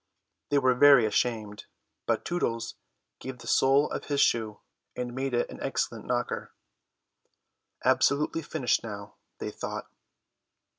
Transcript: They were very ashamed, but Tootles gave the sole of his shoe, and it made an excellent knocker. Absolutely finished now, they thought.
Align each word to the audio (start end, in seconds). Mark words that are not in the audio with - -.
They 0.49 0.57
were 0.57 0.73
very 0.73 1.05
ashamed, 1.05 1.65
but 2.07 2.25
Tootles 2.25 2.73
gave 3.19 3.37
the 3.37 3.45
sole 3.45 3.87
of 3.91 4.05
his 4.05 4.19
shoe, 4.19 4.59
and 4.95 5.11
it 5.11 5.13
made 5.13 5.35
an 5.35 5.61
excellent 5.61 6.07
knocker. 6.07 6.55
Absolutely 7.85 8.41
finished 8.41 8.83
now, 8.83 9.17
they 9.37 9.51
thought. 9.51 9.91